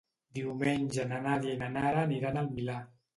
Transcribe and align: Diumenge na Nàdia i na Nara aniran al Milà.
Diumenge 0.37 1.05
na 1.11 1.19
Nàdia 1.25 1.53
i 1.57 1.59
na 1.59 1.67
Nara 1.75 1.99
aniran 2.07 2.41
al 2.43 2.49
Milà. 2.57 2.79